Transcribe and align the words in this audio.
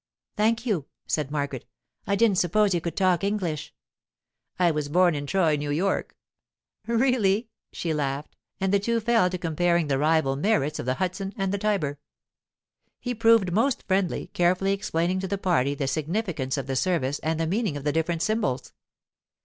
'Thank 0.35 0.65
you,' 0.65 0.87
said 1.05 1.29
Margaret; 1.29 1.63
'I 2.07 2.15
didn't 2.15 2.39
suppose 2.39 2.73
you 2.73 2.81
could 2.81 2.97
talk 2.97 3.23
English.' 3.23 3.71
'I 4.57 4.71
was 4.71 4.89
born 4.89 5.13
in 5.13 5.27
Troy, 5.27 5.55
New 5.55 5.69
York.' 5.69 6.17
'Really?' 6.87 7.49
she 7.71 7.93
laughed, 7.93 8.35
and 8.59 8.73
the 8.73 8.79
two 8.79 8.99
fell 8.99 9.29
to 9.29 9.37
comparing 9.37 9.89
the 9.89 9.99
rival 9.99 10.35
merits 10.35 10.79
of 10.79 10.87
the 10.87 10.95
Hudson 10.95 11.33
and 11.37 11.53
the 11.53 11.59
Tiber. 11.59 11.99
He 12.99 13.13
proved 13.13 13.51
most 13.53 13.87
friendly, 13.87 14.31
carefully 14.33 14.73
explaining 14.73 15.19
to 15.19 15.27
the 15.27 15.37
party 15.37 15.75
the 15.75 15.85
significance 15.85 16.57
of 16.57 16.65
the 16.65 16.75
service 16.75 17.19
and 17.19 17.39
the 17.39 17.45
meaning 17.45 17.77
of 17.77 17.83
the 17.83 17.91
different 17.93 18.23
symbols. 18.23 18.73